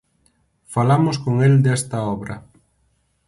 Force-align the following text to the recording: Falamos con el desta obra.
Falamos 0.73 1.15
con 1.23 1.35
el 1.47 1.55
desta 1.65 1.97
obra. 2.15 2.35